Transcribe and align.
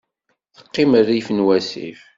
Teqqim 0.55 0.91
rrif 1.07 1.27
n 1.31 1.45
wasif. 1.45 2.01